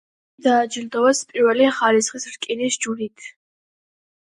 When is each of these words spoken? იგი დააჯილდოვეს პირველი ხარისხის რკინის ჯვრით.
იგი 0.39 0.45
დააჯილდოვეს 0.45 1.21
პირველი 1.33 1.69
ხარისხის 1.81 2.27
რკინის 2.33 2.81
ჯვრით. 2.87 3.31